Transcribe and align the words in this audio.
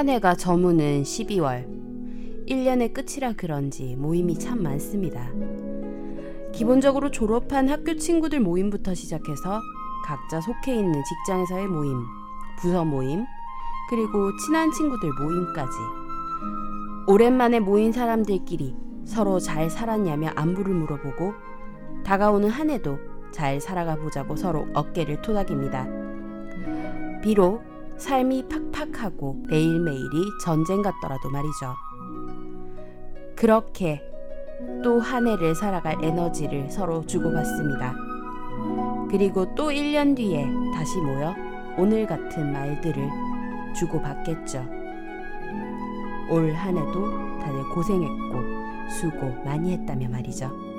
한 0.00 0.08
해가 0.08 0.34
저무는 0.34 1.02
12월. 1.02 1.66
1년의 2.48 2.94
끝이라 2.94 3.34
그런지 3.34 3.96
모임이 3.96 4.38
참 4.38 4.62
많습니다. 4.62 5.28
기본적으로 6.54 7.10
졸업한 7.10 7.68
학교 7.68 7.94
친구들 7.94 8.40
모임부터 8.40 8.94
시작해서 8.94 9.60
각자 10.06 10.40
속해 10.40 10.74
있는 10.74 11.02
직장에서의 11.04 11.68
모임, 11.68 11.98
부서 12.58 12.82
모임, 12.82 13.26
그리고 13.90 14.34
친한 14.38 14.72
친구들 14.72 15.10
모임까지. 15.22 15.76
오랜만에 17.06 17.60
모인 17.60 17.92
사람들끼리 17.92 18.74
서로 19.04 19.38
잘 19.38 19.68
살았냐며 19.68 20.30
안부를 20.34 20.72
물어보고 20.72 21.34
다가오는 22.06 22.48
한 22.48 22.70
해도 22.70 22.98
잘 23.32 23.60
살아가 23.60 23.96
보자고 23.96 24.34
서로 24.34 24.66
어깨를 24.72 25.20
토닥입니다. 25.20 25.86
비록 27.20 27.69
삶이 28.00 28.46
팍팍하고 28.48 29.42
매일매일이 29.48 30.24
전쟁 30.42 30.82
같더라도 30.82 31.30
말이죠. 31.30 31.74
그렇게 33.36 34.02
또 34.82 35.00
한 35.00 35.26
해를 35.26 35.54
살아갈 35.54 35.96
에너지를 36.02 36.70
서로 36.70 37.04
주고받습니다. 37.06 37.94
그리고 39.10 39.54
또 39.54 39.70
1년 39.70 40.14
뒤에 40.16 40.46
다시 40.74 40.98
모여 40.98 41.34
오늘 41.78 42.06
같은 42.06 42.52
말들을 42.52 43.08
주고받겠죠. 43.78 44.64
올 46.30 46.52
한 46.54 46.76
해도 46.76 47.10
다들 47.40 47.68
고생했고 47.74 48.90
수고 48.90 49.44
많이 49.44 49.72
했다며 49.72 50.08
말이죠. 50.08 50.69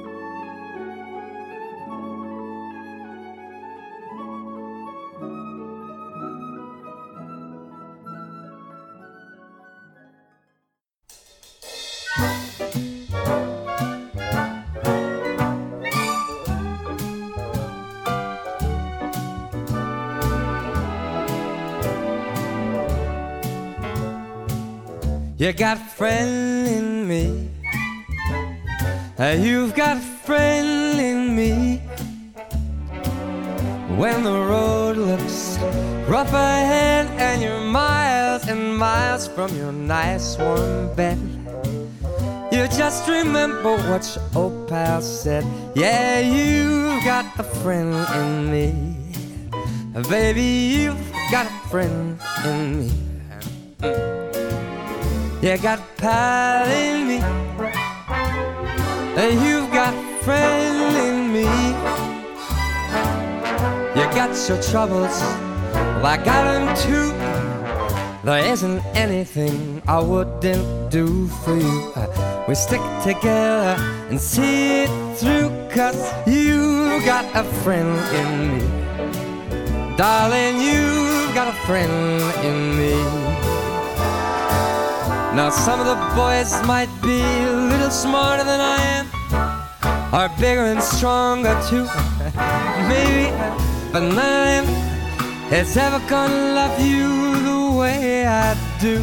You 25.52 25.57
got 25.57 25.75
a 25.75 25.81
friend 25.81 26.66
in 26.66 27.07
me. 27.09 27.49
You've 29.19 29.75
got 29.75 29.97
a 29.97 29.99
friend 29.99 30.97
in 30.97 31.35
me. 31.35 31.80
When 33.97 34.23
the 34.23 34.31
road 34.31 34.95
looks 34.95 35.57
rough 36.07 36.31
ahead 36.31 37.07
and 37.19 37.41
you're 37.41 37.59
miles 37.59 38.47
and 38.47 38.77
miles 38.77 39.27
from 39.27 39.53
your 39.57 39.73
nice 39.73 40.38
warm 40.38 40.95
bed, 40.95 41.19
you 42.53 42.66
just 42.69 43.09
remember 43.09 43.75
what 43.75 44.07
your 44.16 44.23
old 44.33 44.69
pal 44.69 45.02
said. 45.02 45.44
Yeah, 45.75 46.22
you've 46.22 47.03
got 47.03 47.25
a 47.38 47.44
friend 47.44 47.94
in 48.16 48.52
me. 48.53 48.72
Baby, 50.09 50.44
you've 50.79 51.11
got 51.29 51.45
a 51.45 51.67
friend 51.67 52.17
in 52.45 52.79
me. 52.79 53.11
You 55.42 55.58
got 55.58 55.80
pal 55.97 56.70
in 56.70 57.08
me. 57.08 57.17
And 59.17 59.42
you've 59.42 59.72
got 59.73 59.95
friend 60.22 60.95
in 60.95 61.34
me. 61.34 61.50
You 64.00 64.06
got 64.14 64.38
your 64.47 64.62
troubles, 64.62 65.19
well, 65.74 66.06
I 66.06 66.18
got 66.24 66.44
them 66.44 66.68
too. 66.78 67.12
There 68.24 68.46
isn't 68.53 68.85
anything 68.96 69.81
I 69.88 70.00
wouldn't 70.00 70.91
do 70.91 71.28
for 71.28 71.58
you. 71.58 71.91
We 72.47 72.53
stick 72.53 72.81
together 73.02 73.81
and 74.12 74.22
see 74.22 74.84
it 74.84 75.18
through, 75.18 75.50
cause 75.72 76.00
you 76.28 77.02
got 77.03 77.25
a 77.35 77.44
friend 77.63 77.97
in 78.13 78.29
me. 78.59 79.97
Darling, 79.97 80.62
you've 80.62 81.34
got 81.34 81.47
a 81.47 81.58
friend 81.66 82.22
in 82.46 82.78
me. 82.78 83.21
Now 85.34 85.50
some 85.50 85.80
of 85.80 85.86
the 85.86 85.96
boys 86.14 86.52
might 86.68 86.90
be 87.02 87.22
a 87.22 87.52
little 87.72 87.90
smarter 87.90 88.44
than 88.44 88.59
I 88.59 88.78
am, 88.97 89.06
or 90.14 90.28
bigger 90.38 90.66
and 90.66 90.84
stronger 90.84 91.56
too, 91.69 91.86
maybe, 92.92 93.31
but 93.94 94.02
none 94.02 94.59
of 94.59 94.68
them 94.68 95.53
is 95.53 95.78
ever 95.78 96.02
gonna 96.09 96.53
love 96.53 96.78
you 96.86 97.08
the 97.50 97.78
way 97.80 98.28
I 98.28 98.58
do. 98.81 99.00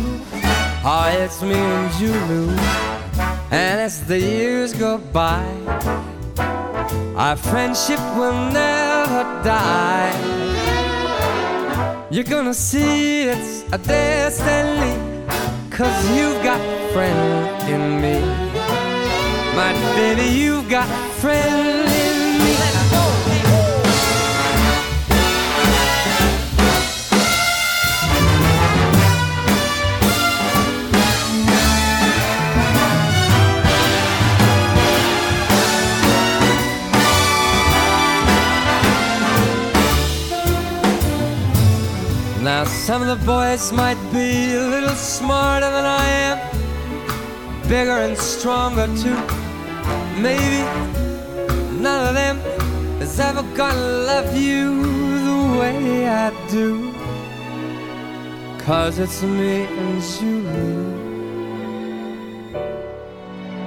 Oh, 0.85 1.09
it's 1.19 1.41
me 1.41 1.55
and 1.55 1.95
you, 1.99 2.13
and 3.51 3.81
as 3.81 4.05
the 4.05 4.21
years 4.21 4.75
go 4.75 4.99
by, 4.99 5.43
our 7.17 7.37
friendship 7.37 8.01
will 8.19 8.51
never 8.53 9.25
die. 9.43 10.13
You're 12.11 12.25
gonna 12.25 12.53
see 12.53 13.23
it's 13.23 13.65
a 13.73 13.79
destiny. 13.79 14.98
Cause 15.79 16.11
you've 16.11 16.43
got 16.43 16.61
friend 16.93 17.71
in 17.71 18.01
me. 18.01 18.19
My 19.55 19.73
baby, 19.95 20.29
you've 20.29 20.69
got 20.69 20.89
friend 21.21 21.88
Now, 42.59 42.65
some 42.65 43.03
of 43.03 43.21
the 43.21 43.25
boys 43.25 43.71
might 43.71 44.01
be 44.13 44.53
a 44.53 44.67
little 44.67 44.97
smarter 44.97 45.71
than 45.71 45.85
I 45.85 46.05
am, 46.27 46.39
bigger 47.69 47.99
and 48.07 48.19
stronger 48.19 48.89
too. 48.97 49.21
Maybe 50.21 50.65
none 51.81 52.09
of 52.09 52.15
them 52.17 52.39
is 53.01 53.21
ever 53.21 53.45
gonna 53.57 53.81
love 54.11 54.37
you 54.37 54.83
the 55.29 55.59
way 55.61 56.09
I 56.09 56.31
do. 56.51 56.93
Cause 58.65 58.99
it's 58.99 59.23
me 59.23 59.63
and 59.63 60.03
you. 60.21 60.39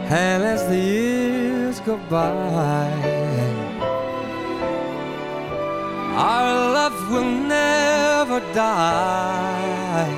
And 0.10 0.44
as 0.44 0.68
the 0.68 0.78
years 0.78 1.80
go 1.80 1.96
by, 2.10 3.71
our 6.16 6.74
love 6.74 7.10
will 7.12 7.24
never 7.24 8.40
die. 8.54 10.10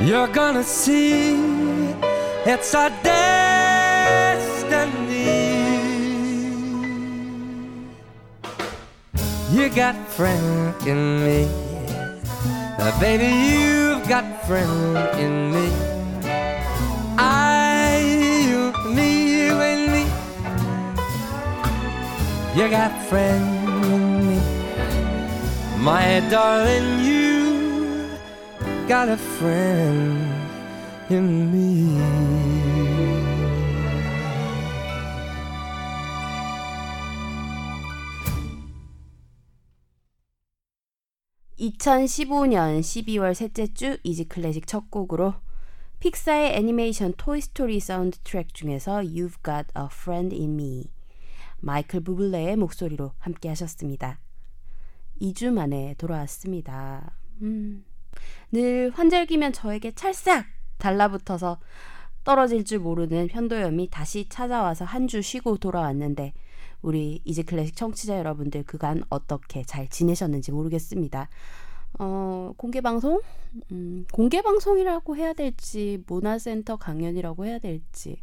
You're 0.00 0.28
gonna 0.28 0.62
see 0.62 1.36
it's 2.46 2.74
our 2.74 2.90
destiny. 3.02 3.24
You 9.50 9.68
got 9.70 9.96
friend 10.08 10.74
in 10.86 11.24
me, 11.24 11.48
Uh, 12.78 12.92
baby. 13.00 13.28
You've 13.54 14.06
got 14.08 14.24
friend 14.46 14.96
in 15.18 15.52
me. 15.52 15.93
You 22.56 22.70
got 22.70 22.92
friend 23.08 23.84
in 23.84 24.28
me, 24.28 24.40
my 25.82 26.20
darling. 26.30 27.00
You 27.04 28.08
got 28.86 29.08
a 29.08 29.16
friend 29.16 30.22
in 31.10 31.50
me. 31.50 31.98
2015년 41.58 42.80
12월 42.80 43.34
셋째 43.34 43.66
주 43.74 43.98
이지 44.04 44.26
클래식 44.28 44.68
첫 44.68 44.92
곡으로 44.92 45.34
픽사의 45.98 46.54
애니메이션 46.54 47.14
토이스토리 47.16 47.80
사운드 47.80 48.18
트랙 48.22 48.54
중에서 48.54 49.00
You've 49.00 49.42
Got 49.42 49.72
a 49.76 49.86
Friend 49.90 50.32
in 50.36 50.54
Me 50.54 50.93
마이클 51.64 52.00
부블레의 52.00 52.56
목소리로 52.56 53.12
함께 53.18 53.48
하셨습니다. 53.48 54.20
2주 55.20 55.50
만에 55.50 55.94
돌아왔습니다. 55.96 57.16
음, 57.40 57.84
늘 58.52 58.90
환절기면 58.94 59.52
저에게 59.52 59.92
찰싹 59.92 60.44
달라붙어서 60.78 61.58
떨어질 62.24 62.64
줄 62.64 62.78
모르는 62.80 63.28
편도염이 63.28 63.88
다시 63.90 64.28
찾아와서 64.28 64.84
한 64.84 65.06
주 65.06 65.22
쉬고 65.22 65.56
돌아왔는데 65.58 66.34
우리 66.82 67.20
이지 67.24 67.44
클래식 67.44 67.76
청취자 67.76 68.18
여러분들 68.18 68.64
그간 68.64 69.02
어떻게 69.08 69.62
잘 69.62 69.88
지내셨는지 69.88 70.52
모르겠습니다. 70.52 71.28
어, 71.98 72.52
공개 72.58 72.80
방송? 72.82 73.20
음, 73.72 74.04
공개 74.12 74.42
방송이라고 74.42 75.16
해야 75.16 75.32
될지 75.32 76.02
문화센터 76.06 76.76
강연이라고 76.76 77.46
해야 77.46 77.58
될지 77.58 78.22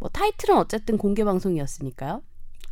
뭐 0.00 0.08
타이틀은 0.08 0.56
어쨌든 0.56 0.98
공개 0.98 1.22
방송이었으니까요. 1.24 2.22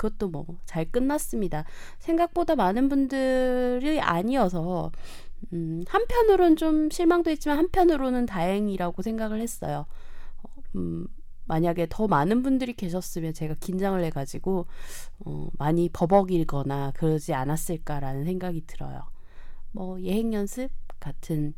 그것도 0.02 0.28
뭐 0.28 0.44
잘 0.66 0.84
끝났습니다. 0.90 1.64
생각보다 1.98 2.56
많은 2.56 2.88
분들이 2.88 4.00
아니어서 4.00 4.90
음, 5.52 5.82
한편으로는 5.86 6.56
좀 6.56 6.90
실망도 6.90 7.30
했지만 7.30 7.58
한편으로는 7.58 8.26
다행이라고 8.26 9.02
생각을 9.02 9.40
했어요. 9.40 9.86
어, 10.42 10.48
음, 10.76 11.06
만약에 11.44 11.86
더 11.90 12.06
많은 12.08 12.42
분들이 12.42 12.74
계셨으면 12.74 13.34
제가 13.34 13.54
긴장을 13.60 14.02
해가지고 14.04 14.66
어, 15.26 15.48
많이 15.58 15.88
버벅이거나 15.88 16.92
그러지 16.92 17.34
않았을까라는 17.34 18.24
생각이 18.24 18.64
들어요. 18.66 19.02
뭐 19.72 20.00
예행 20.00 20.32
연습 20.32 20.70
같은 21.00 21.54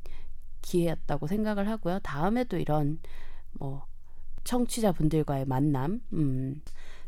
기회였다고 0.63 1.27
생각을 1.27 1.69
하고요. 1.69 2.01
다음에도 2.03 2.57
이런 2.59 2.99
뭐 3.53 3.85
청취자분들과의 4.45 5.45
만남 5.47 6.01
음, 6.13 6.61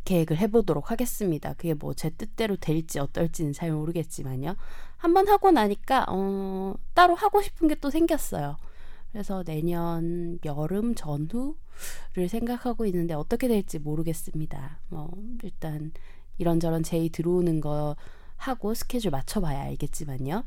계획을 0.06 0.38
해보도록 0.38 0.90
하겠습니다. 0.90 1.52
그게 1.54 1.74
뭐 1.74 1.92
제 1.94 2.10
뜻대로 2.10 2.56
될지 2.56 2.98
어떨지는 2.98 3.52
잘 3.52 3.72
모르겠지만요. 3.72 4.56
한번 4.96 5.28
하고 5.28 5.50
나니까 5.50 6.06
어, 6.08 6.74
따로 6.94 7.14
하고 7.14 7.42
싶은 7.42 7.68
게 7.68 7.74
또 7.80 7.90
생겼어요. 7.90 8.56
그래서 9.12 9.42
내년 9.44 10.38
여름 10.44 10.94
전후를 10.94 12.28
생각하고 12.28 12.86
있는데 12.86 13.14
어떻게 13.14 13.48
될지 13.48 13.78
모르겠습니다. 13.78 14.80
뭐 14.88 15.10
일단 15.42 15.92
이런저런 16.38 16.82
제의 16.82 17.08
들어오는 17.10 17.60
거 17.60 17.96
하고 18.36 18.74
스케줄 18.74 19.10
맞춰봐야 19.10 19.62
알겠지만요. 19.62 20.44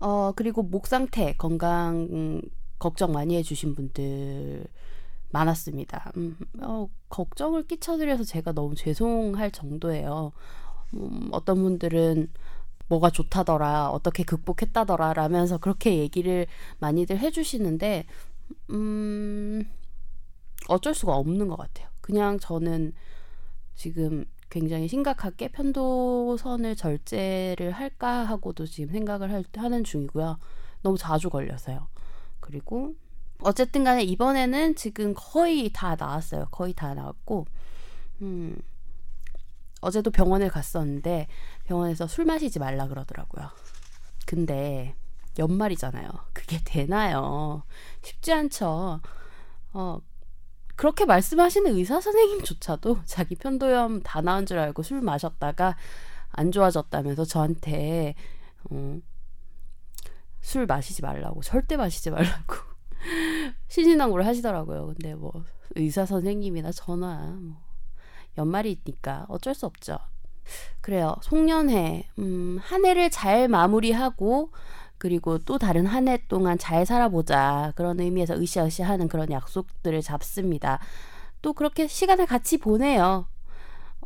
어 0.00 0.32
그리고 0.36 0.62
목 0.62 0.86
상태 0.86 1.32
건강 1.34 2.08
음, 2.12 2.40
걱정 2.78 3.12
많이 3.12 3.36
해주신 3.36 3.74
분들 3.74 4.66
많았습니다. 5.30 6.12
음, 6.16 6.36
어, 6.60 6.88
걱정을 7.08 7.66
끼쳐드려서 7.66 8.24
제가 8.24 8.52
너무 8.52 8.74
죄송할 8.74 9.50
정도예요. 9.50 10.32
음, 10.94 11.28
어떤 11.32 11.62
분들은 11.62 12.30
뭐가 12.88 13.10
좋다더라, 13.10 13.90
어떻게 13.90 14.22
극복했다더라, 14.24 15.12
라면서 15.12 15.58
그렇게 15.58 15.98
얘기를 15.98 16.46
많이들 16.78 17.18
해주시는데, 17.18 18.06
음, 18.70 19.64
어쩔 20.68 20.94
수가 20.94 21.14
없는 21.16 21.48
것 21.48 21.56
같아요. 21.56 21.88
그냥 22.00 22.38
저는 22.38 22.94
지금 23.74 24.24
굉장히 24.50 24.88
심각하게 24.88 25.48
편도선을 25.48 26.74
절제를 26.76 27.72
할까 27.72 28.24
하고도 28.24 28.66
지금 28.66 28.90
생각을 28.92 29.30
할, 29.30 29.44
하는 29.56 29.84
중이고요. 29.84 30.38
너무 30.82 30.96
자주 30.96 31.28
걸려서요. 31.28 31.86
그리고 32.40 32.94
어쨌든 33.40 33.84
간에 33.84 34.02
이번에는 34.02 34.74
지금 34.74 35.14
거의 35.16 35.70
다 35.72 35.96
나왔어요. 35.98 36.48
거의 36.50 36.72
다 36.72 36.94
나왔고, 36.94 37.46
음, 38.22 38.56
어제도 39.80 40.10
병원에 40.10 40.48
갔었는데 40.48 41.28
병원에서 41.64 42.06
술 42.06 42.24
마시지 42.24 42.58
말라 42.58 42.88
그러더라고요. 42.88 43.48
근데 44.26 44.94
연말이잖아요. 45.38 46.10
그게 46.32 46.58
되나요? 46.64 47.62
쉽지 48.02 48.32
않죠. 48.32 49.00
어, 49.72 50.00
그렇게 50.76 51.04
말씀하시는 51.04 51.74
의사 51.74 52.00
선생님조차도 52.00 53.00
자기 53.06 53.34
편도염 53.36 54.02
다 54.02 54.20
나은 54.20 54.46
줄 54.46 54.58
알고 54.58 54.82
술 54.82 55.00
마셨다가 55.00 55.76
안 56.30 56.52
좋아졌다면서 56.52 57.24
저한테 57.24 58.14
어, 58.70 58.98
술 60.40 60.66
마시지 60.66 61.02
말라고 61.02 61.42
절대 61.42 61.76
마시지 61.76 62.10
말라고 62.10 62.67
신신당부를 63.68 64.26
하시더라고요. 64.26 64.86
근데 64.86 65.14
뭐 65.14 65.32
의사 65.76 66.06
선생님이나 66.06 66.72
전화 66.72 67.16
뭐 67.40 67.56
연말이니까 68.36 69.26
어쩔 69.28 69.54
수 69.54 69.66
없죠. 69.66 69.98
그래요. 70.80 71.14
송년회 71.22 72.08
음, 72.20 72.58
한 72.62 72.84
해를 72.84 73.10
잘 73.10 73.48
마무리하고 73.48 74.52
그리고 74.98 75.38
또 75.38 75.58
다른 75.58 75.86
한 75.86 76.08
해 76.08 76.18
동안 76.28 76.58
잘 76.58 76.86
살아보자 76.86 77.72
그런 77.76 78.00
의미에서 78.00 78.34
으쌰으쌰하는 78.36 79.08
그런 79.08 79.30
약속들을 79.30 80.00
잡습니다. 80.02 80.80
또 81.42 81.52
그렇게 81.52 81.86
시간을 81.86 82.26
같이 82.26 82.58
보내요. 82.58 83.26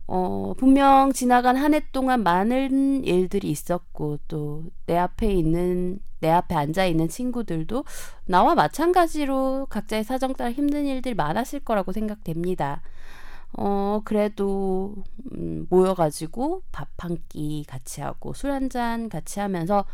어, 0.06 0.54
분명 0.58 1.12
지나간 1.12 1.56
한 1.56 1.75
해 1.75 1.81
동안 1.93 2.22
많은 2.22 3.04
일들이 3.04 3.50
있었고 3.50 4.19
또 4.28 4.62
내 4.87 4.96
앞에 4.99 5.32
있는 5.32 5.99
내 6.20 6.31
앞에 6.31 6.54
앉아 6.54 6.87
있는 6.87 7.08
친구들도 7.08 7.84
나와 8.26 8.54
마찬가지로 8.54 9.66
각자의 9.70 10.04
사정 10.04 10.34
따라 10.34 10.52
힘든 10.52 10.87
일들이 10.87 11.14
많았을 11.14 11.60
거라고 11.60 11.93
생각됩니다. 11.93 12.82
어, 13.58 14.00
그래도, 14.04 14.94
음, 15.34 15.66
모여가지고 15.70 16.62
밥 16.72 16.88
한 16.99 17.19
끼 17.28 17.64
같이 17.69 18.00
하고 18.02 18.32
술 18.34 18.50
한 18.52 18.70
잔 18.70 19.08
같이 19.08 19.40
하면서 19.40 19.84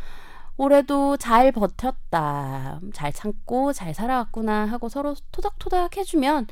올해도 0.57 1.17
잘 1.17 1.51
버텼다. 1.51 2.79
잘 2.93 3.13
참고 3.13 3.73
잘 3.73 3.93
살아왔구나 3.93 4.65
하고 4.65 4.89
서로 4.89 5.15
토닥토닥 5.31 5.97
해주면 5.97 6.47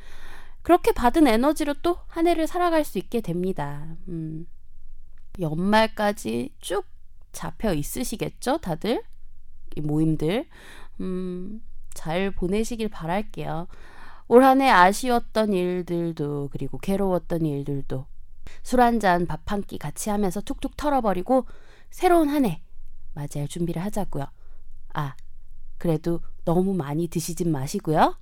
그렇게 0.67 0.91
받은 0.91 1.27
에너지로 1.27 1.75
또 1.81 1.99
한 2.09 2.27
해를 2.27 2.45
살아갈 2.47 2.83
수 2.83 2.97
있게 2.97 3.21
됩니다. 3.21 3.87
음, 4.09 4.47
연말까지 5.39 6.55
쭉 6.59 6.85
잡혀 7.31 7.73
있으시겠죠, 7.73 8.57
다들? 8.57 9.01
이 9.77 9.81
모임들. 9.81 10.47
음, 10.99 11.61
잘 11.93 12.31
보내시길 12.31 12.89
바랄게요. 12.89 13.67
올 14.27 14.43
한 14.43 14.61
해 14.61 14.69
아쉬웠던 14.69 15.53
일들도, 15.53 16.49
그리고 16.51 16.77
괴로웠던 16.79 17.45
일들도 17.45 18.05
술 18.63 18.81
한 18.81 18.99
잔, 18.99 19.25
밥 19.25 19.45
한 19.51 19.61
끼 19.63 19.77
같이 19.77 20.09
하면서 20.09 20.41
툭툭 20.41 20.75
털어버리고 20.75 21.45
새로운 21.91 22.29
한 22.29 22.43
해 22.45 22.61
맞이할 23.13 23.47
준비를 23.47 23.81
하자고요. 23.83 24.25
아, 24.95 25.15
그래도 25.77 26.19
너무 26.45 26.73
많이 26.73 27.07
드시진 27.07 27.51
마시고요. 27.51 28.17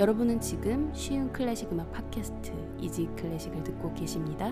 여러분은 0.00 0.40
지금 0.40 0.90
쉬운 0.94 1.30
클래식 1.30 1.70
음악 1.72 1.92
팟캐스트 1.92 2.52
Easy 2.80 3.10
Classic을 3.18 3.62
듣고 3.62 3.92
계십니다. 3.92 4.50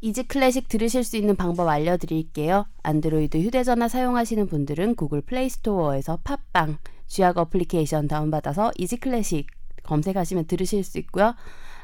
Easy 0.00 0.24
Classic 0.24 0.68
들으실 0.68 1.04
수 1.04 1.16
있는 1.16 1.36
방법 1.36 1.68
알려드릴게요. 1.68 2.66
안드로이드 2.82 3.38
휴대전화 3.38 3.86
사용하시는 3.86 4.48
분들은 4.48 4.96
구글 4.96 5.20
플레이 5.20 5.48
스토어에서 5.48 6.18
팟빵 6.24 6.78
쥐약 7.06 7.38
어플리케이션 7.38 8.08
다운받아서 8.08 8.72
Easy 8.76 8.96
Classic 8.96 9.46
검색하시면 9.84 10.48
들으실 10.48 10.82
수 10.82 10.98
있고요. 10.98 11.36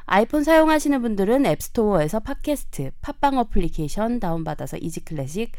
아이폰 0.07 0.43
사용하시는 0.43 1.01
분들은 1.01 1.45
앱스토어에서 1.45 2.19
팟캐스트 2.19 2.91
팟빵 2.99 3.37
어플리케이션 3.37 4.19
다운받아서 4.19 4.75
Easy 4.75 5.05
Classic 5.05 5.53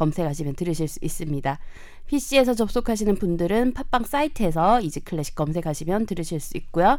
검색하시면 0.00 0.54
들으실 0.54 0.88
수 0.88 0.98
있습니다. 1.02 1.58
PC에서 2.06 2.54
접속하시는 2.54 3.16
분들은 3.16 3.74
팟빵 3.74 4.04
사이트에서 4.04 4.80
Easy 4.80 5.00
Classic 5.00 5.34
검색하시면 5.34 6.06
들으실 6.06 6.40
수 6.40 6.56
있고요. 6.56 6.98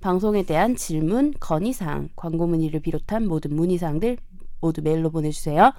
방송에 0.00 0.44
대한 0.44 0.76
질문, 0.76 1.34
건의사항, 1.40 2.10
광고 2.14 2.46
문의를 2.46 2.78
비롯한 2.80 3.26
모든 3.26 3.56
문의사항들 3.56 4.18
모두 4.60 4.80
메일로 4.82 5.10
보내주세요. 5.10 5.72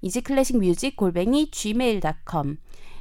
easy 0.00 0.22
classic 0.22 0.56
music 0.58 0.96
골뱅이 0.96 1.50
gmail.com 1.50 2.56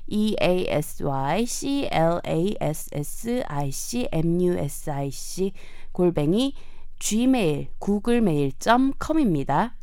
e 0.08 0.36
a 0.42 0.66
s 0.68 1.02
y 1.04 1.46
c 1.46 1.88
l 1.92 2.20
a 2.28 2.56
s 2.60 2.90
s 2.94 3.44
i 3.48 3.72
c 3.72 4.10
m 4.12 4.42
u 4.42 4.58
s 4.58 4.92
i 4.92 5.10
c 5.10 5.54
골뱅이 5.94 6.56
gmail 7.00 7.68
구글메일.com입니다. 7.80 9.76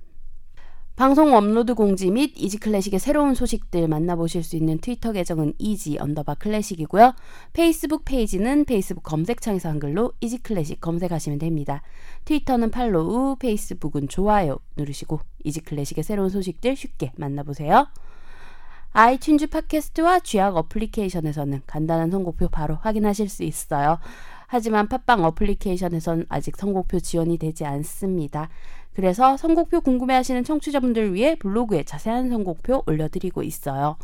방송 1.00 1.34
업로드 1.34 1.74
공지 1.74 2.10
및 2.10 2.34
Easy 2.36 2.58
Classic의 2.58 3.00
새로운 3.00 3.34
소식들 3.34 3.88
만나보실 3.88 4.42
수 4.42 4.54
있는 4.54 4.76
트위터 4.76 5.12
계정은 5.12 5.54
easy 5.56 5.96
언더바 5.98 6.34
classic이고요. 6.34 7.14
페이스북 7.54 8.04
페이지는 8.04 8.66
페이스북 8.66 9.02
검색창에서 9.04 9.70
한글로 9.70 10.12
이지 10.20 10.42
클래식 10.42 10.82
검색하시면 10.82 11.38
됩니다. 11.38 11.80
트위터는 12.26 12.70
팔로우, 12.70 13.36
페이스북은 13.36 14.08
좋아요 14.08 14.58
누르시고 14.76 15.20
Easy 15.42 15.62
Classic의 15.62 16.04
새로운 16.04 16.28
소식들 16.28 16.76
쉽게 16.76 17.12
만나보세요. 17.16 17.86
아이튠즈 18.92 19.50
팟캐스트와 19.50 20.20
쥐약 20.20 20.54
어플리케이션에서는 20.54 21.62
간단한 21.66 22.10
선곡표 22.10 22.48
바로 22.48 22.74
확인하실 22.74 23.30
수 23.30 23.42
있어요. 23.42 24.00
하지만 24.48 24.88
팟빵 24.88 25.24
어플리케이션에선 25.24 26.26
아직 26.28 26.56
선곡표 26.56 26.98
지원이 26.98 27.38
되지 27.38 27.64
않습니다. 27.64 28.48
그래서 29.00 29.36
선곡표 29.38 29.80
궁금해하시는 29.80 30.44
청취자분들 30.44 31.14
위해 31.14 31.34
블로그에 31.36 31.84
자세한 31.84 32.28
선곡표 32.28 32.82
올려드리고 32.84 33.42
있어요. 33.42 33.96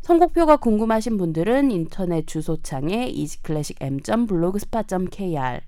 선곡표가 0.00 0.56
궁금하신 0.56 1.18
분들은 1.18 1.70
인터넷 1.70 2.26
주소창에 2.26 3.10
easyclassicm.blogspot.kr 3.10 5.60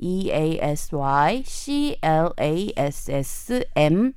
e 0.00 0.30
a 0.30 0.58
s 0.60 0.94
y 0.94 1.42
c 1.42 1.96
l 2.02 2.30
a 2.38 2.70
s 2.76 3.10
s 3.10 3.64
m 3.74 4.12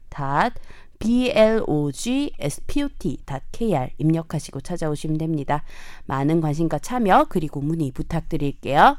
blogspot.kr 1.00 3.90
입력하시고 3.98 4.60
찾아오시면 4.60 5.20
됩니다. 5.20 5.64
많은 6.06 6.42
관심과 6.42 6.80
참여 6.80 7.28
그리고 7.30 7.62
문의 7.62 7.92
부탁드릴게요. 7.92 8.98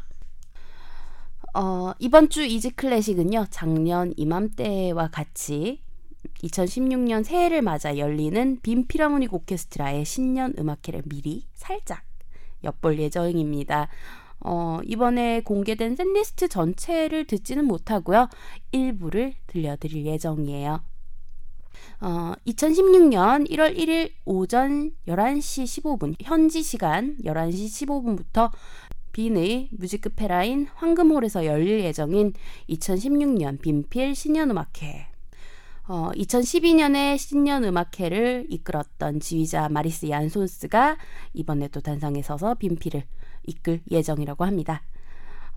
어, 1.54 1.92
이번 1.99 2.30
주 2.30 2.42
이지 2.42 2.71
클래식은요. 2.71 3.47
작년 3.50 4.14
이맘때와 4.16 5.09
같이 5.09 5.82
2016년 6.42 7.25
새해를 7.25 7.61
맞아 7.61 7.99
열리는 7.99 8.59
빈 8.62 8.87
피라모닉 8.87 9.35
오케스트라의 9.35 10.06
신년 10.06 10.54
음악회를 10.59 11.02
미리 11.04 11.47
살짝 11.52 12.02
엿볼 12.64 12.99
예정입니다. 12.99 13.88
어, 14.40 14.80
이번에 14.85 15.42
공개된 15.42 15.94
샌리스트 15.94 16.49
전체를 16.49 17.26
듣지는 17.26 17.66
못하고요. 17.66 18.28
일부를 18.73 19.35
들려드릴 19.47 20.06
예정이에요. 20.06 20.80
어, 22.00 22.32
2016년 22.47 23.49
1월 23.49 23.76
1일 23.76 24.11
오전 24.25 24.92
11시 25.06 25.82
15분, 25.82 26.16
현지 26.21 26.62
시간 26.62 27.16
11시 27.25 27.87
15분부터 27.87 28.50
빈의 29.12 29.69
뮤직페라인 29.73 30.66
황금홀에서 30.75 31.47
열릴 31.47 31.81
예정인 31.81 32.33
2016년 32.69 33.61
빈필 33.61 34.14
신년음악회. 34.14 35.09
어, 35.88 36.11
2012년에 36.14 37.19
신년음악회를 37.19 38.47
이끌었던 38.49 39.21
지휘자 39.21 39.69
마리스 39.69 40.09
얀손스가 40.09 40.97
이번에도 41.35 41.81
단상에 41.81 42.23
서서 42.23 42.54
빈필을 42.54 43.04
이끌 43.45 43.81
예정이라고 43.90 44.45
합니다. 44.45 44.83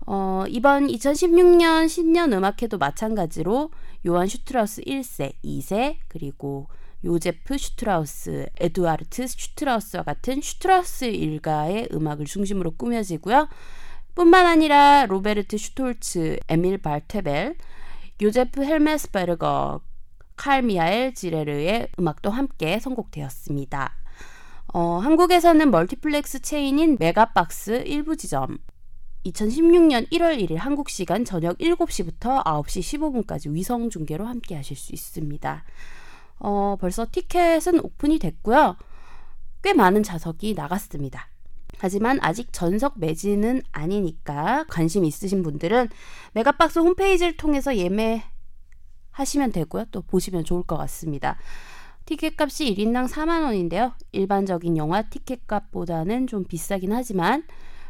어, 0.06 0.44
이번 0.48 0.88
2016년 0.88 1.88
신년 1.88 2.32
음악회도 2.32 2.78
마찬가지로 2.78 3.70
요한 4.06 4.26
슈트라우스 4.26 4.82
1세, 4.82 5.32
2세, 5.44 5.96
그리고 6.08 6.68
요제프 7.06 7.56
슈트라우스, 7.56 8.46
에두아르트 8.58 9.26
슈트라우스와 9.26 10.02
같은 10.02 10.40
슈트라우스 10.42 11.04
일가의 11.04 11.88
음악을 11.92 12.26
중심으로 12.26 12.72
꾸며지고요. 12.72 13.48
뿐만 14.14 14.46
아니라 14.46 15.06
로베르트 15.06 15.56
슈톨츠, 15.56 16.40
에밀 16.48 16.78
발테벨, 16.78 17.56
요제프 18.20 18.64
헬메스베르거, 18.64 19.80
칼 20.36 20.62
미하엘 20.62 21.14
치러의 21.14 21.88
음악도 21.98 22.30
함께 22.30 22.80
선곡되었습니다. 22.80 23.94
어, 24.74 24.98
한국에서는 24.98 25.70
멀티플렉스 25.70 26.40
체인인 26.42 26.96
메가박스 26.98 27.84
일부 27.86 28.16
지점 28.16 28.58
2016년 29.26 30.10
1월 30.10 30.38
1일 30.38 30.56
한국 30.56 30.90
시간 30.90 31.24
저녁 31.24 31.58
7시부터 31.58 32.44
9시 32.44 33.26
15분까지 33.26 33.52
위성 33.52 33.90
중계로 33.90 34.26
함께 34.26 34.54
하실 34.54 34.76
수 34.76 34.92
있습니다. 34.92 35.64
어, 36.38 36.76
벌써 36.80 37.06
티켓은 37.10 37.80
오픈이 37.80 38.18
됐고요. 38.18 38.76
꽤 39.62 39.72
많은 39.72 40.02
좌석이 40.02 40.54
나갔습니다. 40.54 41.28
하지만 41.78 42.18
아직 42.22 42.52
전석 42.52 42.98
매진은 42.98 43.62
아니니까 43.72 44.64
관심 44.68 45.04
있으신 45.04 45.42
분들은 45.42 45.88
메가박스 46.32 46.78
홈페이지를 46.78 47.36
통해서 47.36 47.76
예매하시면 47.76 49.52
되고요. 49.52 49.86
또 49.90 50.02
보시면 50.02 50.44
좋을 50.44 50.62
것 50.62 50.76
같습니다. 50.76 51.36
티켓 52.06 52.40
값이 52.40 52.72
1인당 52.74 53.08
4만 53.08 53.42
원인데요. 53.42 53.92
일반적인 54.12 54.76
영화 54.76 55.02
티켓 55.02 55.46
값보다는 55.46 56.28
좀 56.28 56.44
비싸긴 56.44 56.92
하지만 56.92 57.44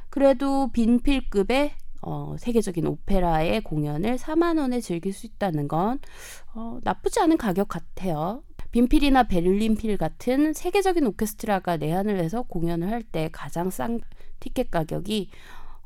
그래도 0.09 0.71
빈필급의 0.73 1.75
어, 2.09 2.37
세계적인 2.39 2.87
오페라의 2.87 3.63
공연을 3.63 4.17
4만 4.17 4.61
원에 4.61 4.81
즐길 4.81 5.13
수 5.13 5.27
있다는 5.27 5.67
건 5.67 5.99
어, 6.55 6.79
나쁘지 6.85 7.19
않은 7.19 7.37
가격 7.37 7.67
같아요. 7.69 8.45
빈필이나 8.71 9.25
베를린필 9.25 9.97
같은 9.97 10.53
세계적인 10.53 11.05
오케스트라가 11.07 11.77
내한을 11.79 12.19
해서 12.21 12.43
공연을 12.43 12.91
할 12.91 13.03
때 13.03 13.29
가장 13.33 13.71
싼 13.71 14.01
티켓 14.39 14.71
가격이 14.71 15.31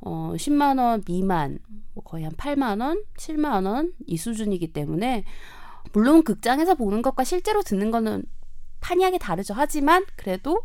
어, 0.03 0.33
10만 0.37 0.79
원 0.79 1.03
미만, 1.07 1.59
뭐 1.95 2.05
거의 2.05 2.25
한 2.25 2.33
8만 2.35 2.83
원, 2.83 3.03
7만 3.17 3.67
원 3.67 3.93
이 4.07 4.17
수준이기 4.19 4.73
때문에 4.75 5.25
물론 5.93 6.23
극장에서 6.23 6.75
보는 6.75 7.01
것과 7.01 7.25
실제로 7.25 7.63
듣는 7.63 7.91
거는 7.91 8.25
판이하게 8.81 9.17
다르죠. 9.19 9.55
하지만 9.57 10.05
그래도 10.17 10.61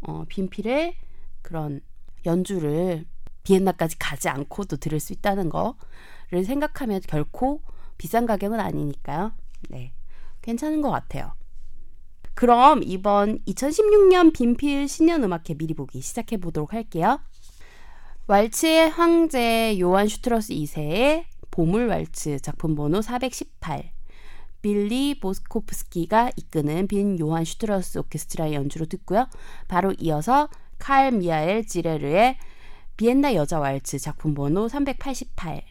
어, 0.00 0.24
빈필의 0.28 0.96
그런 1.42 1.80
연주를 2.24 3.04
비엔나까지 3.46 3.98
가지 3.98 4.28
않고도 4.28 4.78
들을 4.78 4.98
수 4.98 5.12
있다는 5.12 5.48
거를 5.48 6.44
생각하면 6.44 7.00
결코 7.06 7.62
비싼 7.96 8.26
가격은 8.26 8.58
아니니까요. 8.58 9.32
네. 9.68 9.92
괜찮은 10.42 10.82
것 10.82 10.90
같아요. 10.90 11.32
그럼 12.34 12.82
이번 12.82 13.38
2016년 13.44 14.32
빈필 14.34 14.88
신년 14.88 15.22
음악회 15.22 15.54
미리 15.54 15.74
보기 15.74 16.00
시작해 16.00 16.36
보도록 16.36 16.74
할게요. 16.74 17.20
왈츠의 18.26 18.90
황제 18.90 19.78
요한 19.78 20.08
슈트라우스 20.08 20.52
2세의 20.52 21.24
보물 21.52 21.86
왈츠 21.86 22.40
작품 22.40 22.74
번호 22.74 23.00
418 23.00 23.92
빌리 24.60 25.20
보스코프스키가 25.20 26.32
이끄는 26.36 26.88
빈 26.88 27.18
요한 27.20 27.44
슈트라우스 27.44 27.98
오케스트라의 27.98 28.54
연주로 28.54 28.86
듣고요. 28.86 29.28
바로 29.68 29.94
이어서 29.98 30.48
칼 30.78 31.12
미하엘 31.12 31.66
지레르의 31.66 32.36
비엔나 32.96 33.34
여자 33.34 33.58
왈츠 33.58 33.98
작품 33.98 34.34
번호 34.34 34.68
388 34.68 35.62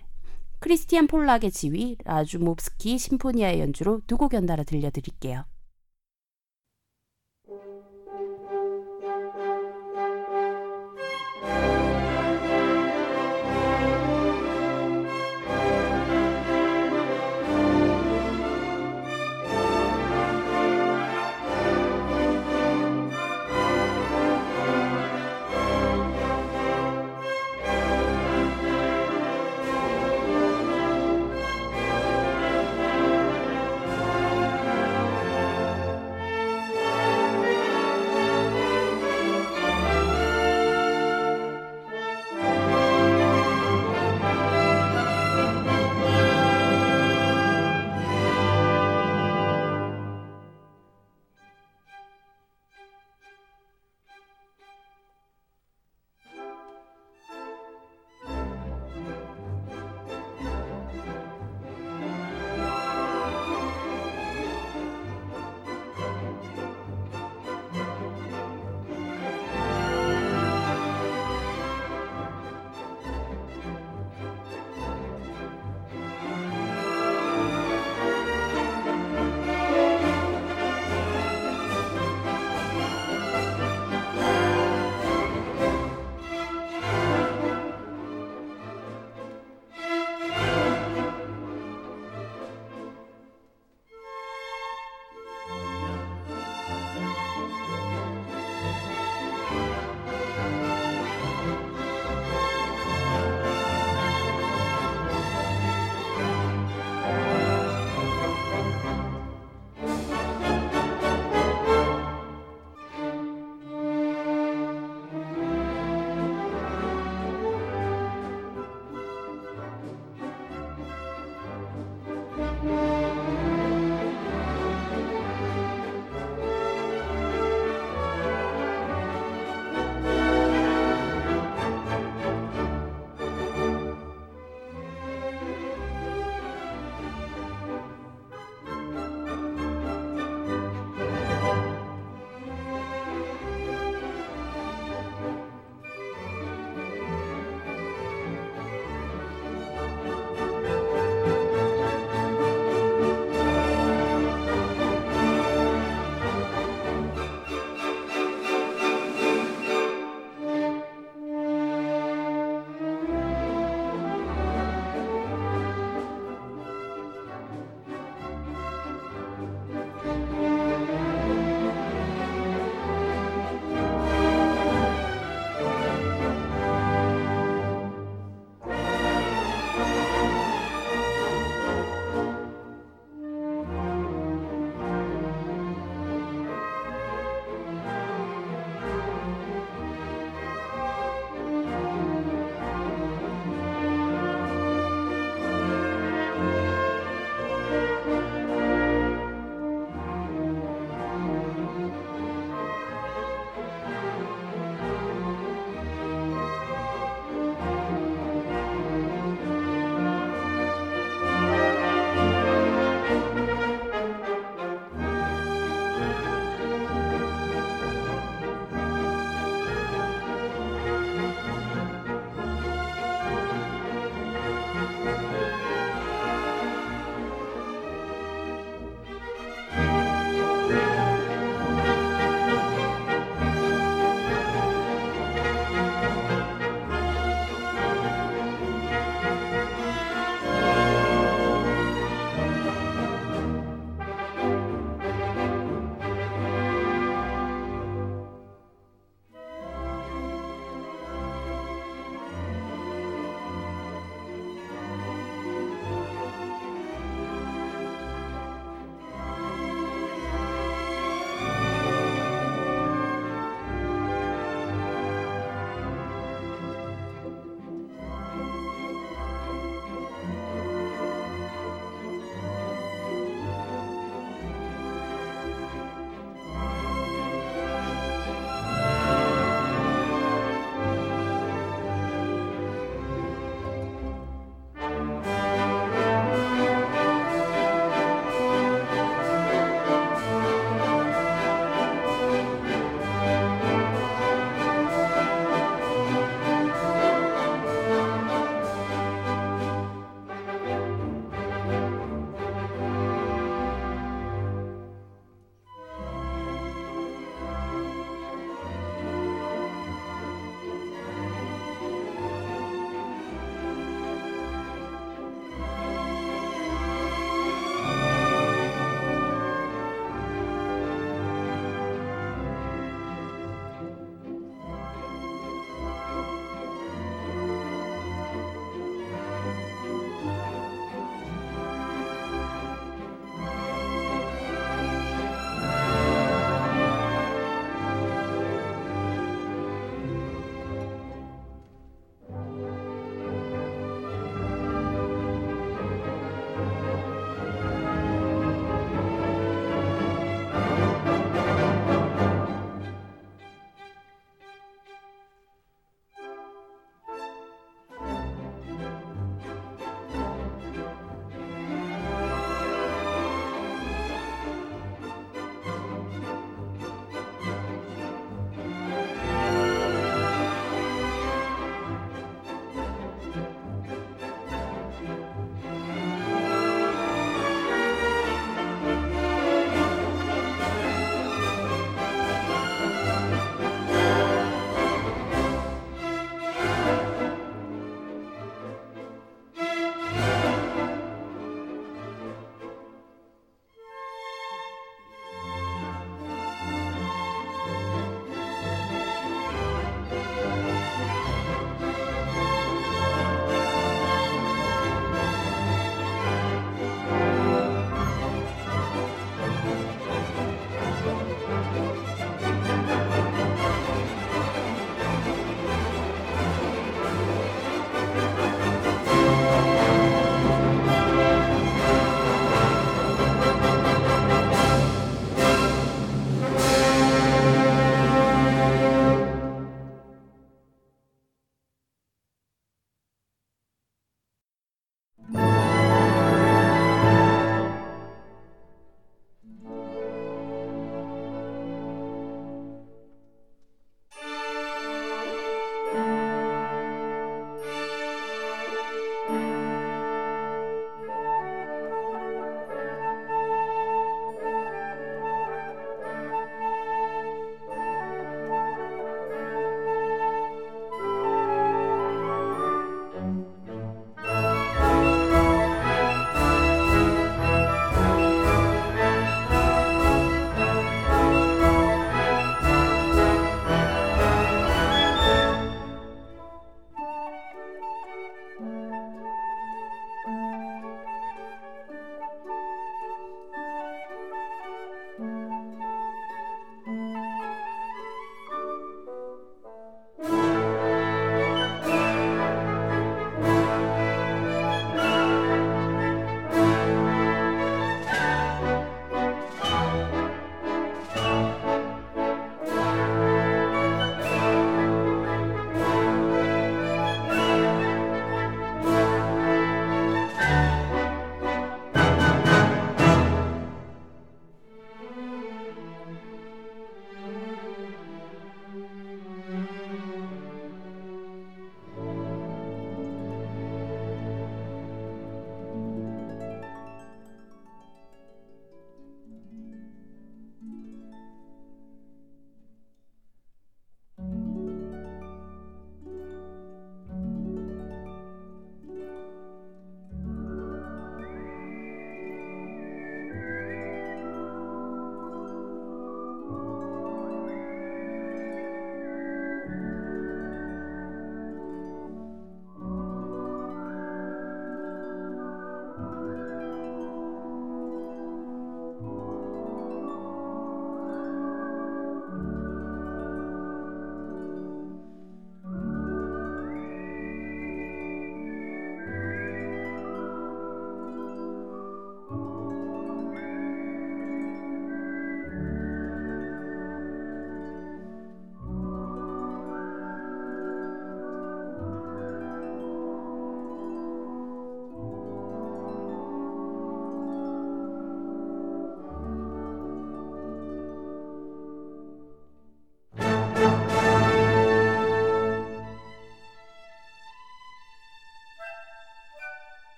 크리스티안 0.59 1.07
폴락의 1.07 1.51
지휘 1.51 1.97
라주모프스키 2.05 2.97
심포니아의 2.97 3.59
연주로 3.61 4.01
두 4.07 4.17
곡 4.17 4.33
연달아 4.33 4.63
들려드릴게요. 4.63 5.45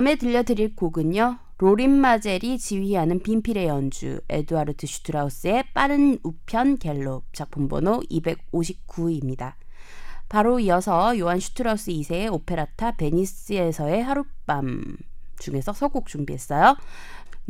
다음에 0.00 0.16
들려드릴 0.16 0.76
곡은요. 0.76 1.36
로린 1.58 1.90
마젤이 1.90 2.56
지휘하는 2.56 3.20
빈필의 3.22 3.66
연주, 3.66 4.22
에두아르트 4.30 4.86
슈트라우스의 4.86 5.64
빠른 5.74 6.18
우편 6.22 6.78
갤롭 6.78 7.24
작품 7.34 7.68
번호 7.68 8.00
259입니다. 8.10 9.56
바로 10.30 10.58
이어서 10.58 11.18
요한 11.18 11.38
슈트라우스 11.38 11.90
2세의 11.90 12.32
오페레타 12.32 12.96
베니스에서의 12.96 14.02
하룻밤 14.02 14.96
중에서 15.38 15.74
서곡 15.74 16.06
준비했어요. 16.06 16.78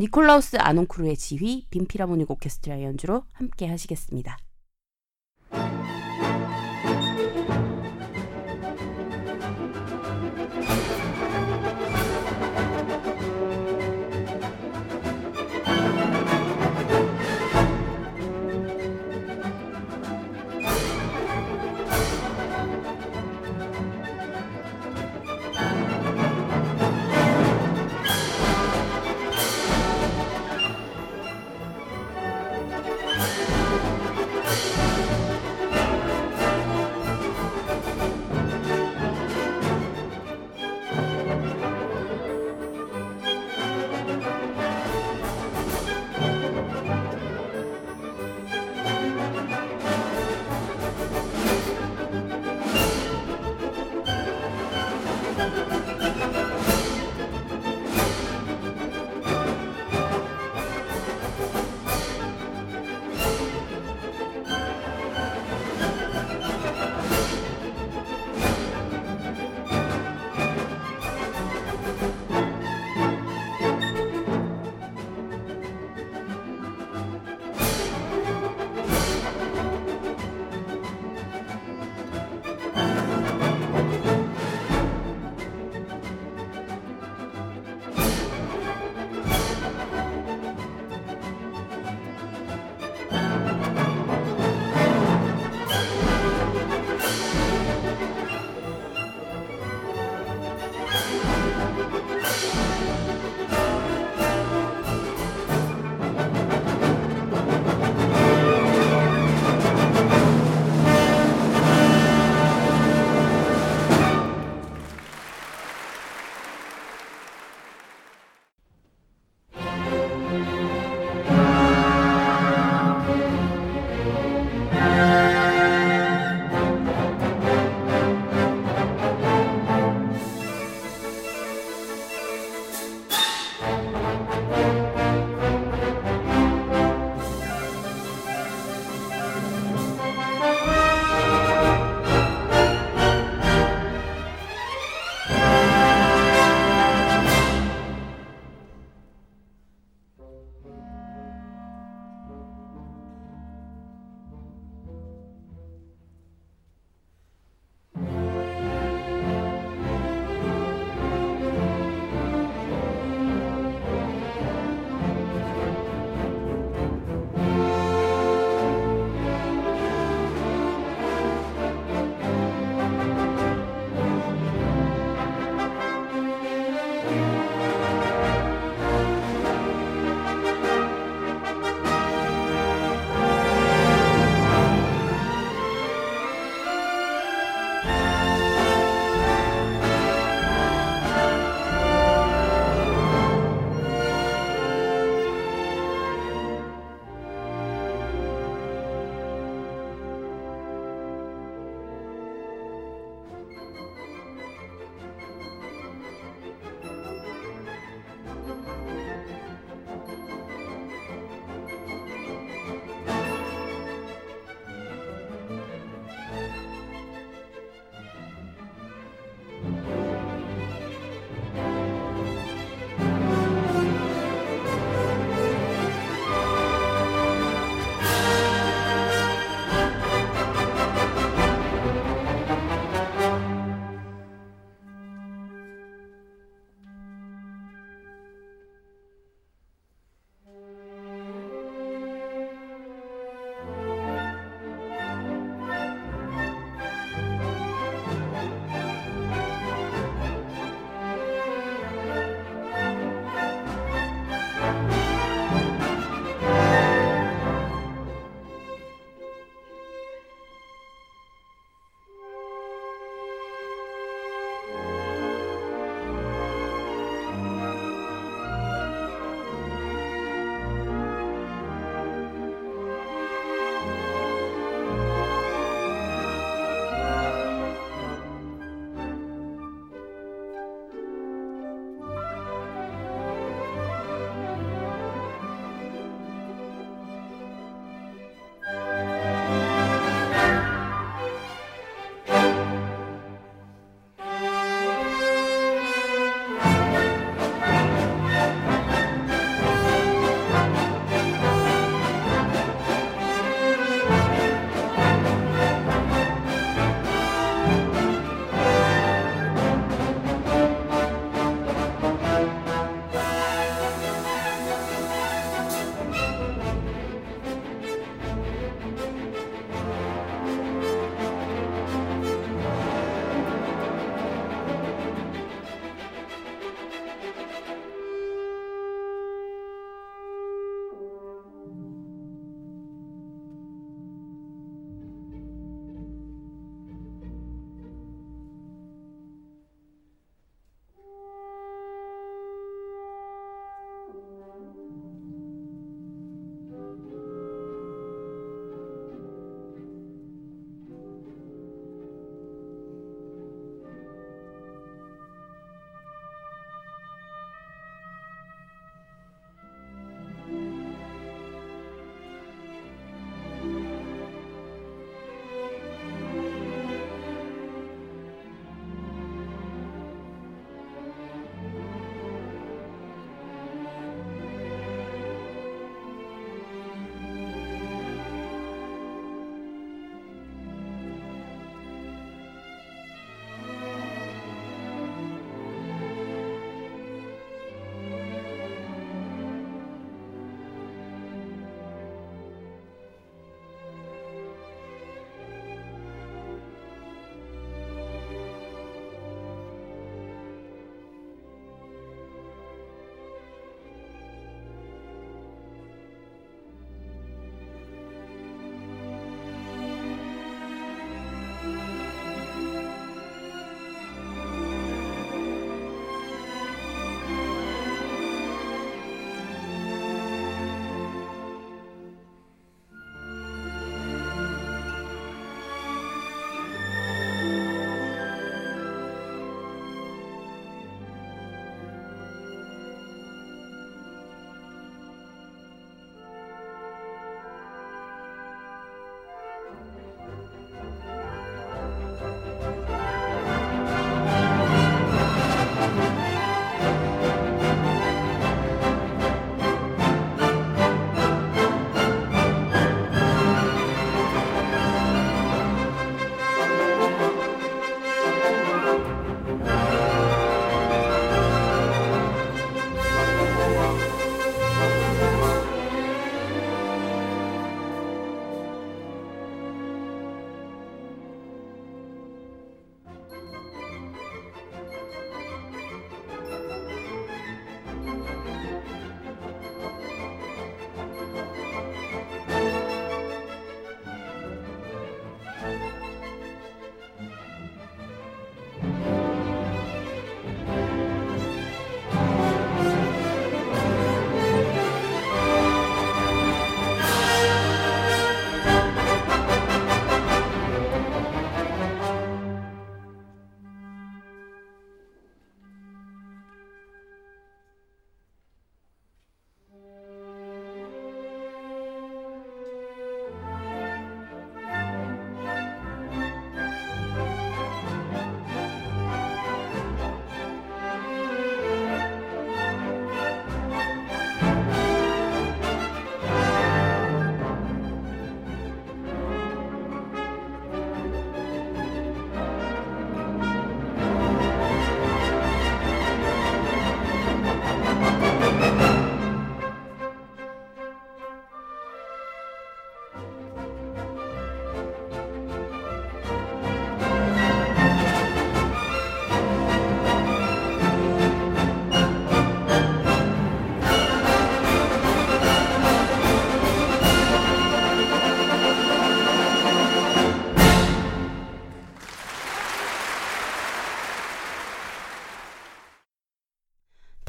니콜라우스 0.00 0.56
아르농쿠르의 0.59 1.16
지휘, 1.18 1.68
빈 1.70 1.84
필하모닉 1.84 2.28
오케스트라 2.32 2.82
연주로 2.82 3.22
함께 3.30 3.68
하시겠습니다. 3.68 4.38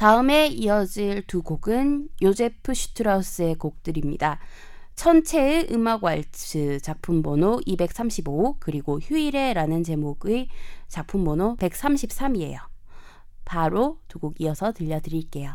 다음에 0.02 0.48
이어질 0.48 1.22
두 1.28 1.42
곡은 1.42 2.08
요제프 2.20 2.74
슈트라우스의 2.74 3.54
곡들입니다. 3.54 4.40
천체의 4.96 5.68
음악 5.70 6.02
왈츠 6.02 6.80
작품 6.80 7.22
번호 7.22 7.60
235 7.64 8.56
그리고 8.58 8.98
휴일에라는 8.98 9.84
제목의 9.84 10.48
작품 10.88 11.22
번호 11.22 11.54
133이에요. 11.54 12.58
바로 13.44 14.00
두 14.08 14.18
곡 14.18 14.40
이어서 14.40 14.72
들려드릴게요. 14.72 15.54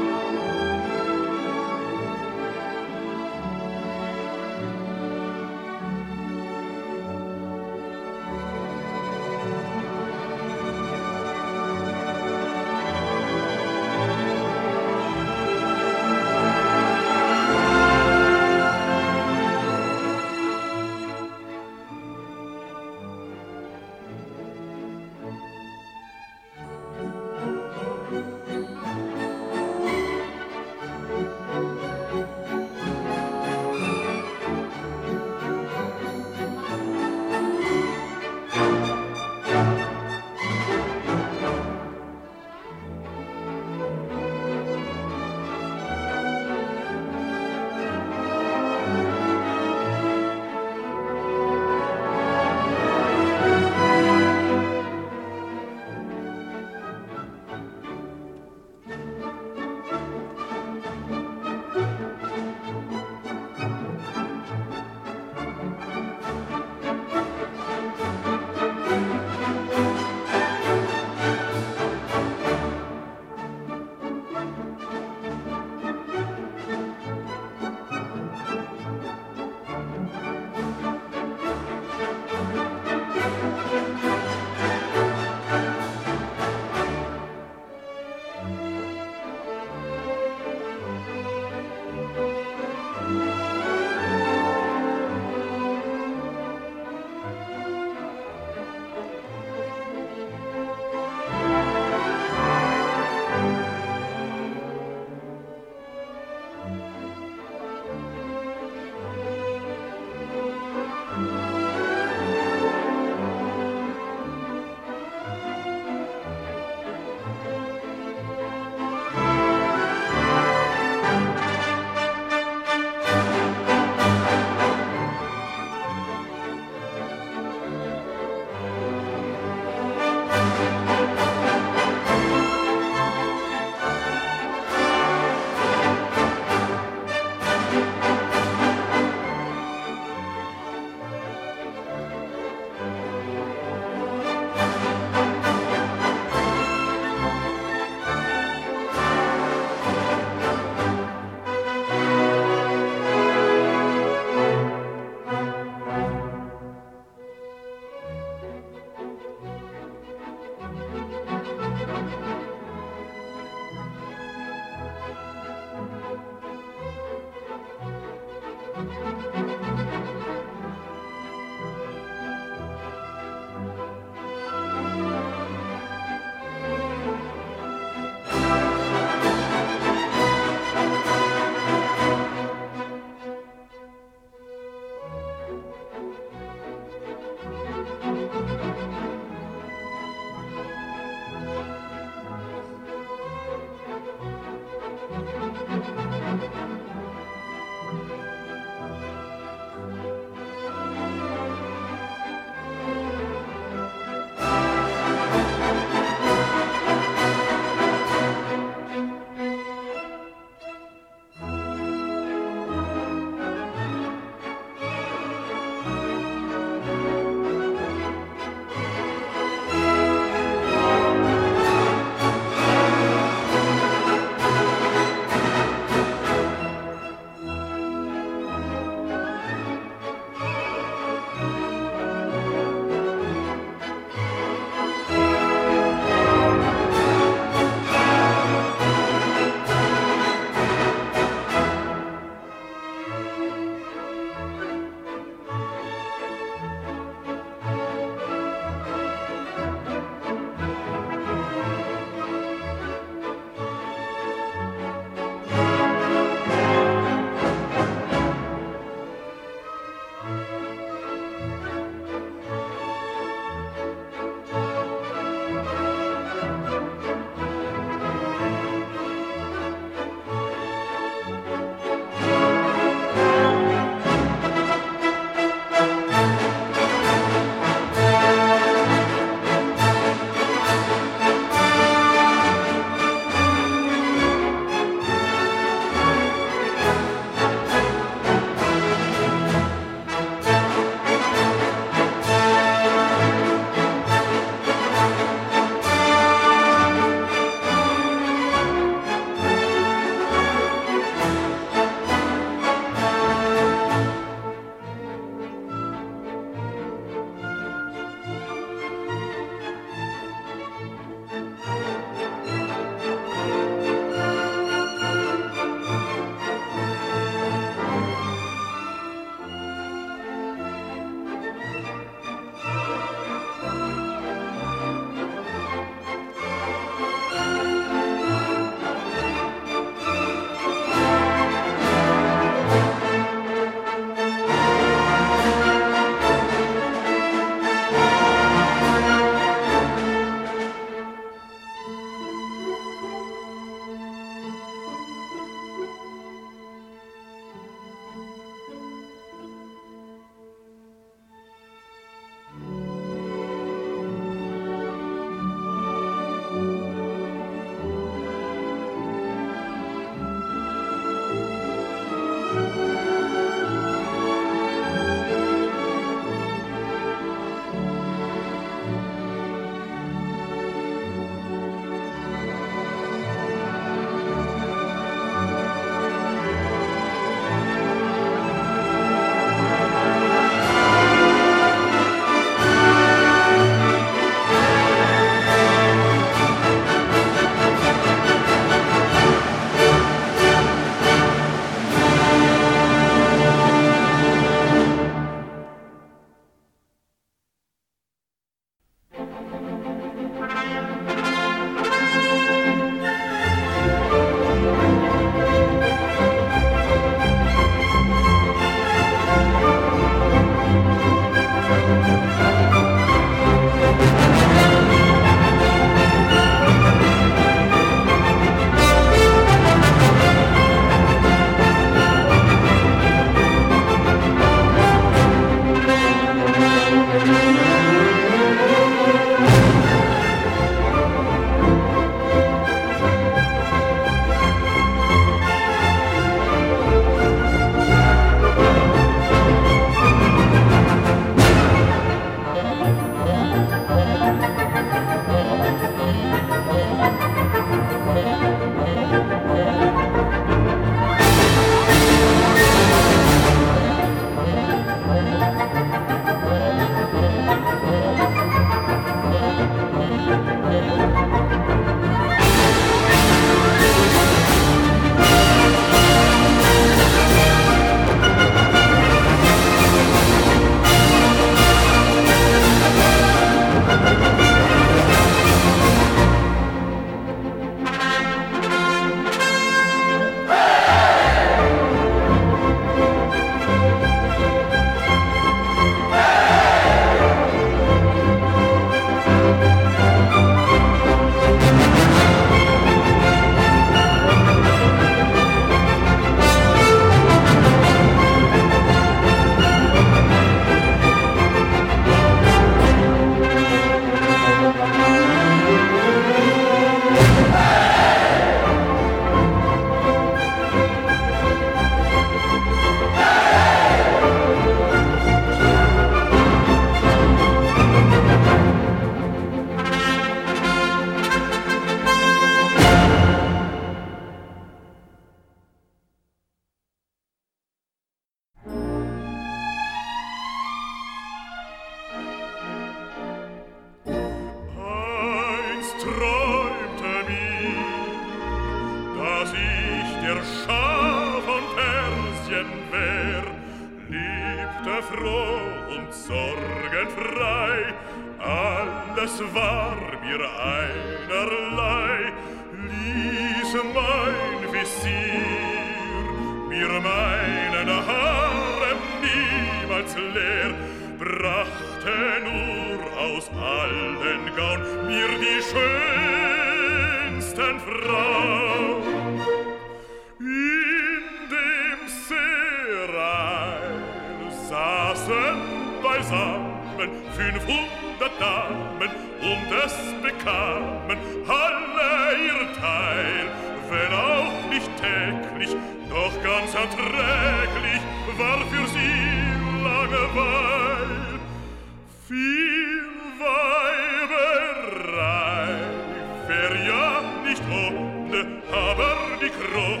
Stirn, 599.78 600.00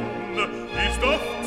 ist 0.88 1.00
doch 1.00 1.37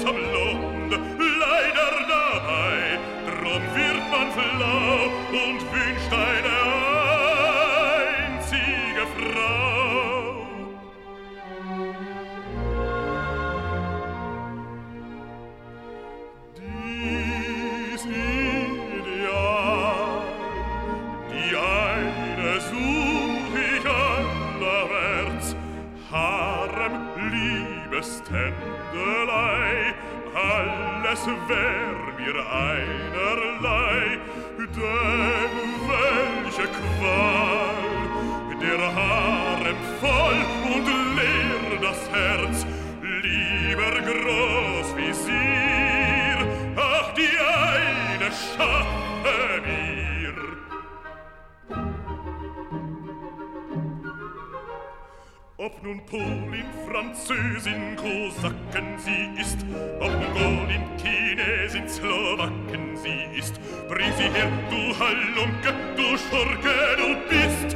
Französin, 57.12 57.98
Kosaken 57.98 58.98
sie 58.98 59.42
ist, 59.42 59.58
ob 60.00 60.12
Mongolin, 60.12 60.84
Chinesin, 60.98 61.88
Slowaken 61.90 62.96
sie 62.96 63.38
ist, 63.38 63.60
bring 63.90 64.14
sie 64.14 64.30
her, 64.30 64.50
du 64.70 64.98
Halunke, 64.98 65.74
du 65.98 66.18
Schurke, 66.18 66.96
du 66.98 67.16
bist 67.30 67.76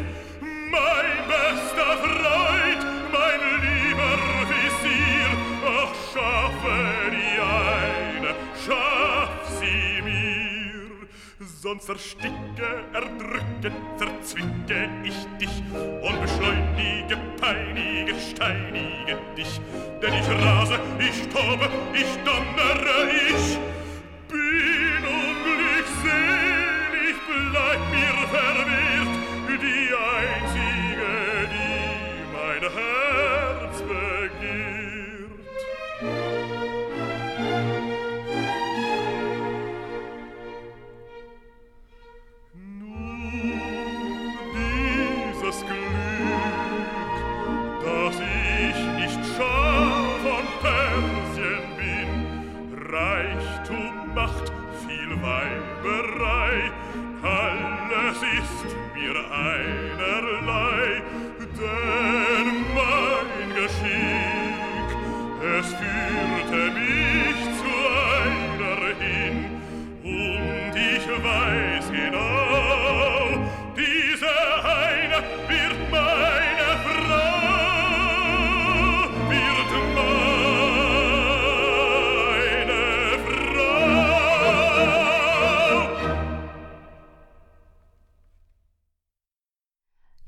mein 0.72 1.18
bester 1.28 1.98
Freund, 1.98 2.86
mein 3.12 3.42
lieber 3.62 4.18
Visier, 4.48 5.32
ach, 5.66 5.94
schaffe 6.14 6.78
die 7.12 7.40
eine, 7.42 8.36
schaff 8.66 9.60
sie 9.60 10.02
mir, 10.02 11.08
sonst 11.40 11.90
ersticke, 11.90 12.86
erdrücke, 12.94 13.72
zerzwicke 13.98 14.90
ich 15.04 15.28
dich 15.40 15.62
und 16.02 16.22
beschleunige, 16.22 17.18
peinige, 17.38 18.16
steinige 18.18 18.85
gegen 19.06 19.36
dich, 19.36 19.62
denn 20.02 20.14
ich 20.14 20.28
rase, 20.44 20.80
ich 21.00 21.28
tobe, 21.30 21.70
ich 21.94 22.18
donnere, 22.24 23.15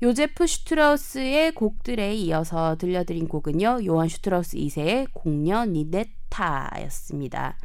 요제프 0.08 0.46
슈트라우스의 0.46 1.52
곡들에 1.52 2.14
이어서 2.14 2.76
들려드린 2.78 3.28
곡은요. 3.28 3.80
요한 3.84 4.08
슈트라우스 4.08 4.56
2세의 4.56 5.08
공녀 5.12 5.74
니네타였습니다. 5.74 7.58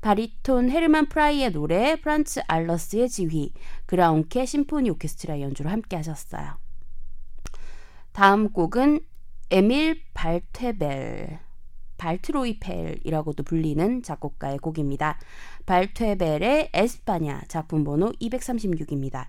바리톤 0.00 0.68
헤르만 0.68 1.08
프라이의 1.08 1.52
노래, 1.52 1.94
프란츠 1.94 2.40
알러스의 2.48 3.08
지휘, 3.08 3.52
그라운케 3.86 4.46
심포니 4.46 4.90
오케스트라 4.90 5.40
연주로 5.40 5.70
함께 5.70 5.94
하셨어요. 5.94 6.58
다음 8.10 8.50
곡은 8.52 8.98
에밀 9.52 10.02
발테벨, 10.12 11.38
발트로이펠이라고도 11.98 13.44
불리는 13.44 14.02
작곡가의 14.02 14.58
곡입니다. 14.58 15.20
발테벨의 15.66 16.70
에스파냐 16.72 17.42
작품 17.46 17.84
번호 17.84 18.10
236입니다. 18.20 19.28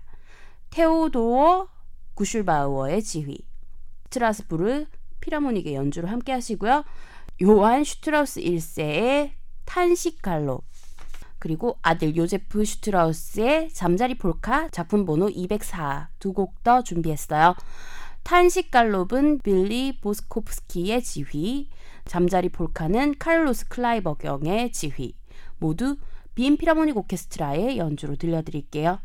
테오도어 0.70 1.77
구슐바우어의 2.18 3.00
지휘, 3.04 3.38
스트라스부르 4.06 4.86
필하모닉의 5.20 5.74
연주를 5.74 6.10
함께 6.10 6.32
하시고요. 6.32 6.84
요한 7.42 7.84
슈트라우스 7.84 8.40
1세의 8.40 9.30
탄식 9.64 10.20
갈롭 10.20 10.64
그리고 11.38 11.78
아들 11.80 12.16
요제프 12.16 12.64
슈트라우스의 12.64 13.70
잠자리 13.70 14.18
폴카 14.18 14.70
작품 14.70 15.04
번호 15.04 15.28
204 15.28 16.08
두 16.18 16.32
곡 16.32 16.64
더 16.64 16.82
준비했어요. 16.82 17.54
탄식 18.24 18.72
갈롭은 18.72 19.38
빌리 19.38 20.00
보스코프스키의 20.00 21.04
지휘, 21.04 21.70
잠자리 22.04 22.48
폴카는 22.48 23.18
카를로스 23.20 23.68
클라이버경의 23.68 24.72
지휘 24.72 25.14
모두 25.58 25.96
빈 26.34 26.56
피라모닉 26.56 26.96
오케스트라의 26.96 27.78
연주로 27.78 28.16
들려드릴게요. 28.16 28.98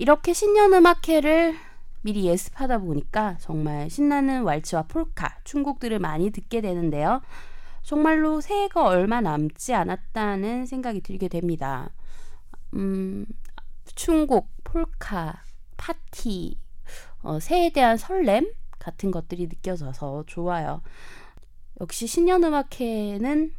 이렇게 0.00 0.32
신년 0.32 0.72
음악회를 0.72 1.58
미리 2.00 2.24
예습하다 2.24 2.78
보니까 2.78 3.36
정말 3.38 3.90
신나는 3.90 4.44
왈츠와 4.44 4.84
폴카, 4.84 5.40
춤곡들을 5.44 5.98
많이 5.98 6.30
듣게 6.30 6.62
되는데요. 6.62 7.20
정말로 7.82 8.40
새해가 8.40 8.82
얼마 8.82 9.20
남지 9.20 9.74
않았다는 9.74 10.64
생각이 10.64 11.02
들게 11.02 11.28
됩니다. 11.28 11.90
음, 12.72 13.26
춤곡, 13.94 14.48
폴카, 14.64 15.42
파티, 15.76 16.58
어, 17.20 17.38
새해에 17.38 17.68
대한 17.68 17.98
설렘 17.98 18.50
같은 18.78 19.10
것들이 19.10 19.48
느껴져서 19.48 20.24
좋아요. 20.26 20.80
역시 21.78 22.06
신년음악회는 22.06 23.52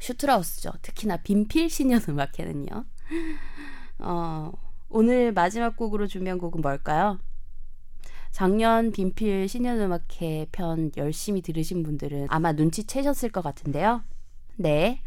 슈트라우스죠. 0.00 0.72
특히나 0.82 1.18
빈필 1.18 1.70
신년음악회는요. 1.70 2.84
어, 4.00 4.69
오늘 4.90 5.32
마지막 5.32 5.76
곡으로 5.76 6.06
준비한 6.06 6.38
곡은 6.38 6.60
뭘까요? 6.60 7.18
작년 8.32 8.90
빈필 8.92 9.48
신년음악회 9.48 10.48
편 10.52 10.90
열심히 10.96 11.42
들으신 11.42 11.82
분들은 11.82 12.26
아마 12.28 12.52
눈치채셨을 12.52 13.30
것 13.30 13.42
같은데요. 13.42 14.02
네. 14.56 15.02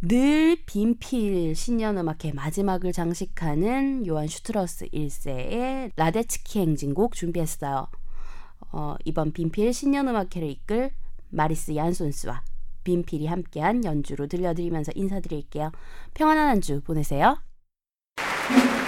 늘 0.00 0.56
빈필 0.66 1.54
신년음악회 1.54 2.32
마지막을 2.32 2.92
장식하는 2.92 4.06
요한 4.06 4.26
슈트라우스 4.26 4.86
1세의 4.86 5.92
라데츠키 5.96 6.60
행진곡 6.60 7.14
준비했어요. 7.14 7.88
어, 8.72 8.96
이번 9.04 9.32
빈필 9.32 9.72
신년음악회를 9.72 10.48
이끌 10.48 10.90
마리스 11.30 11.74
얀손스와 11.76 12.42
빈필이 12.84 13.26
함께한 13.26 13.84
연주로 13.84 14.26
들려드리면서 14.26 14.92
인사드릴게요. 14.94 15.70
평안한 16.14 16.48
한 16.48 16.60
주 16.60 16.80
보내세요. 16.80 17.38
Thank 18.48 18.76
you. 18.76 18.81